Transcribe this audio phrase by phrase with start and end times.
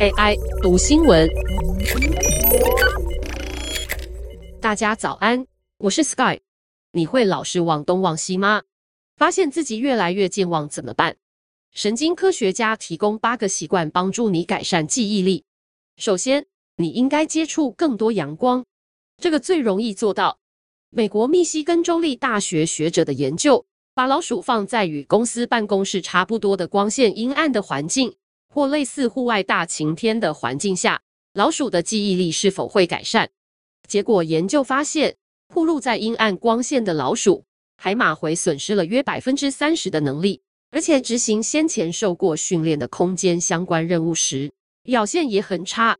[0.00, 1.28] AI 读新闻，
[4.60, 5.46] 大家早安，
[5.78, 6.40] 我是 Sky。
[6.92, 8.62] 你会老是忘东忘西吗？
[9.16, 11.16] 发现自己越来越健忘怎么办？
[11.72, 15.44] 神经科学家提供八个习惯帮助你改善记忆力。
[15.96, 18.64] 首先，你应该接触更多阳光，
[19.18, 20.38] 这个最容易做到。
[20.90, 23.66] 美国密西根州立大学学者的研究，
[23.98, 28.14] 把老鼠放在与公司办公室差不多的光线阴暗的环境，
[28.48, 31.02] 或类似户外大晴天的环境下，
[31.34, 33.26] 老鼠的记忆力是否会改善？
[33.88, 35.16] 结果研究发现，
[35.52, 37.44] 暴露在阴暗光线的老鼠，
[37.76, 44.52] 海马回损失了约百分之三十的能力，而且执行先前受过训练的空间相关任务时，
[44.84, 45.98] 表现也很差。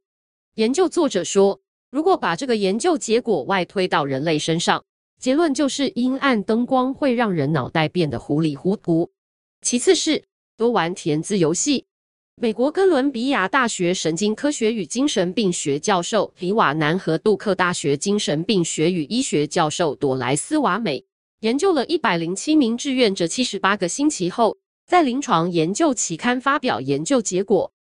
[0.55, 4.85] 研究作者说，如果把这个研究结果外推到人类身上，
[5.19, 9.11] 结论就是阴暗灯光会让人脑袋变得糊里糊涂。
[9.61, 10.23] 其次是
[10.57, 11.87] 多玩填字游戏。
[12.41, 21.05] 美国哥伦比亚大学神经科学与精神病学教授李瓦南和杜克大学精神病学与医学教授朵莱斯瓦美
[21.41, 24.57] 研究了一百零七名志愿者七十八个星期后，
[24.87, 27.73] 在临床研究期刊发表研究结果。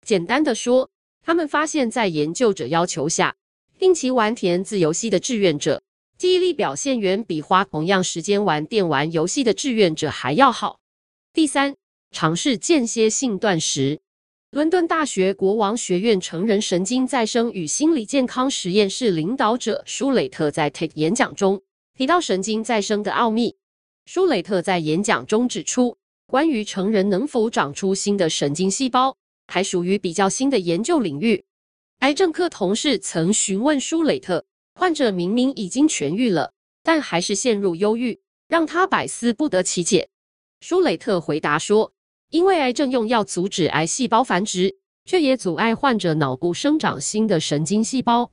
[0.00, 0.88] 简单的说，
[1.22, 3.36] 他们发现，在研究者要求下，
[3.78, 5.82] 定期玩填字游戏的志愿者，
[6.18, 10.80] 记忆力表现远比花同样时间玩电玩游戏的志愿者还要好。
[11.34, 11.76] 第三，
[12.10, 14.00] 尝试间歇性断食。
[14.50, 21.60] 伦敦大学国王学院成人神经再生与心理健康实验室领导者舒雷特在 TED 演讲中
[21.94, 23.56] 提到神经再生的奥秘。
[24.06, 31.44] 舒雷特在演讲中指出，关于成人能否长出新的神经细胞，还属于比较新的研究领域。
[31.98, 34.46] 癌症科同事曾询问舒雷特，
[34.78, 40.10] 患者明明已经痊愈了，但还是陷入忧郁，让他百思不得其解。
[40.60, 41.94] 舒雷特回答说，
[42.28, 48.30] 因为癌症用药阻止癌细胞繁殖，却也阻碍患者脑部生长新的神经细胞。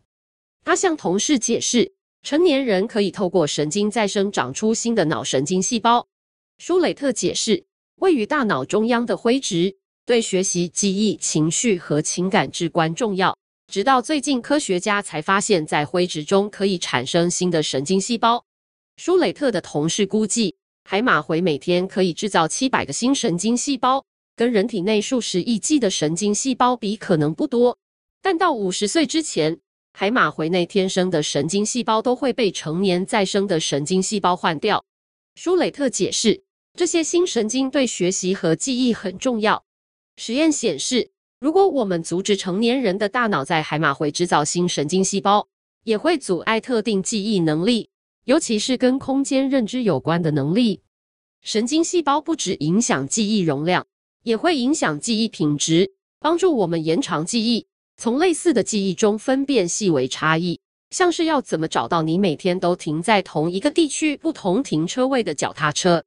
[0.65, 6.09] 他向同事解释，成年人可以透过神经再生长出新的脑神经细胞。
[6.57, 7.65] 舒雷特解释，
[7.95, 9.77] 位于大脑中央的灰质。
[10.05, 13.37] 对学习、记忆、情绪和情感至关重要。
[13.73, 18.45] 直到最近，科学家才发现，在灰质中可以产生新的神经细胞。
[18.97, 27.75] 舒雷特的同事估计，海马回每天可以制造七百个新神经细胞，跟人体内数十亿计的神经细胞比，可能不多。
[28.21, 29.59] 但到五十岁之前，
[29.93, 34.85] 海马回内天生的神经细胞都会被成年再生的神经细胞换掉。
[35.33, 36.43] 舒雷特解释，
[36.75, 39.65] 这些新神经对学习和记忆很重要。
[40.17, 41.09] 实验显示，
[41.43, 45.45] 如果我们阻止成年人的大脑在海马回制造新神经细胞，
[45.83, 47.89] 也会阻碍特定记忆能力，
[48.23, 50.83] 尤其是跟空间认知有关的能力。
[51.41, 53.85] 神经细胞不只影响记忆容量，
[54.23, 57.67] 也会影响记忆品质，帮助我们延长记忆，
[57.97, 60.61] 从类似的记忆中分辨细微差异，
[60.91, 66.05] 像是要怎么找到你每天都停在同一个地区不同停车位的脚踏车。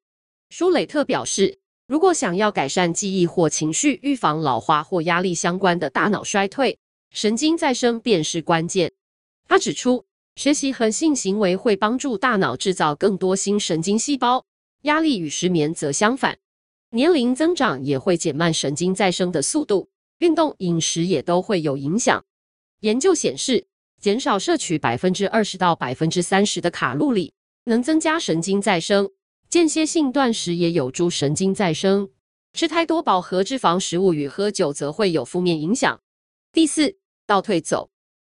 [0.48, 1.58] 舒雷特表示。
[1.88, 6.76] 如果想要改善记忆或情绪，预防老化或压力相关的大脑衰退，
[7.10, 8.92] 神经再生便是关键。
[9.46, 10.04] 他指出，
[10.34, 14.44] 学习和性行为会帮助大脑制造更多新神经细胞，
[14.82, 16.36] 压力与失眠则相反。
[16.90, 22.24] 年龄增长也会减慢神经再生的速度，运动、饮食也都会有影响。
[22.80, 23.68] 研究显示，
[24.00, 27.32] 减少摄取百分之二十到百分之三十的卡路里，
[27.64, 29.08] 能增加神经再生。
[29.56, 32.10] 间歇性断食也有助神经再生，
[32.52, 35.98] 吃太多饱和脂肪食物与喝酒则会有负面影响。
[36.52, 37.88] 第四，倒退走。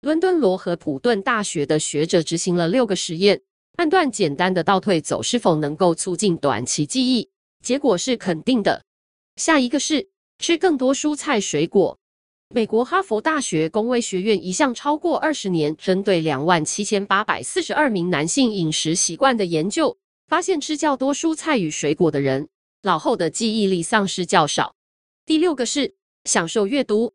[0.03, 3.41] 伦敦罗和普顿大学的学者执行了六个实验，
[3.79, 7.31] 判断简单的倒退走是否能够促进短期记忆，
[7.65, 8.85] 结果是肯定的。
[9.37, 11.99] 下一个是吃更多蔬菜水果。
[12.55, 19.97] 美国哈佛大学公卫学院一项超过二十年，针对两万七千八百四十二名男性饮食习惯的研究。
[20.27, 22.49] 发现吃较多蔬菜与水果的人，
[22.83, 24.75] 老后的记忆力丧失较少。
[25.25, 25.95] 第六个是
[26.25, 27.15] 享受阅读。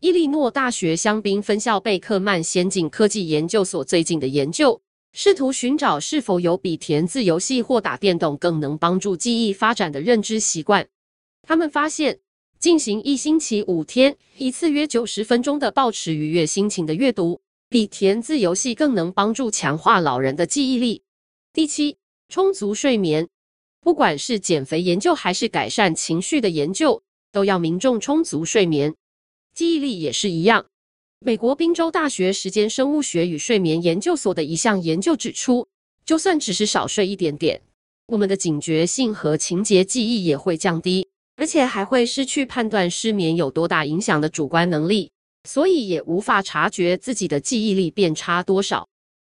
[0.00, 4.80] 伊利诺大学香槟分校贝克曼先进科技研究所最近的研究，
[5.12, 10.88] 试图寻找是否有比填字游戏或打电动更能帮助记忆发展的认知习惯。
[11.42, 12.20] 他们发现，
[12.58, 21.02] 进行一星期五天，一次约九十分钟的保持愉悦心情的阅读，比填字游戏更能帮助强化老人的记忆力。
[21.52, 21.97] 第七。
[22.28, 23.26] 充足睡眠，
[23.80, 27.02] 不管是减肥研究还是改善情绪的研究，
[27.32, 28.94] 都要民众充足睡眠。
[29.54, 30.66] 记忆力也是一样。
[31.20, 35.66] 美国宾州大学时间生物学与睡眠研究所的一项研究指出，
[36.04, 37.62] 就算只是少睡一点点，
[38.06, 41.08] 我们的警觉性和情节记忆也会降低。
[41.36, 45.12] 而且还会失去判断失眠有多大影响的主观能力，
[45.48, 48.88] 所以也无法察觉自己的记忆力变差多少。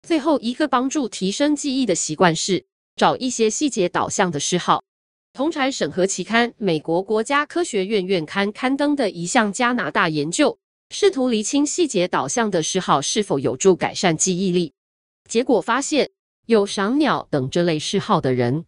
[0.02, 2.64] 最后一个帮助提升记忆的习惯是
[2.96, 4.82] 找一些细节导向的嗜好。
[5.32, 10.58] 同侪审核期刊《美国国家科学院院刊》刊登的一项加拿大研究，
[10.90, 14.74] 试图厘清细节导向的嗜好是否有助改善记忆力。
[15.26, 16.10] 结果发现，
[16.44, 18.66] 有赏鸟等这类嗜好的人，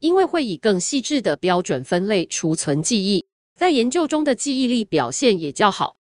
[0.00, 5.96] 因为会以更细致的标准分类储存记忆，在研究中的记忆力表现也较好。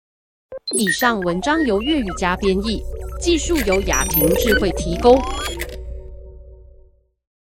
[0.76, 2.82] 以上文章由粤语加编译，
[3.18, 5.18] 技术由雅婷智慧提供。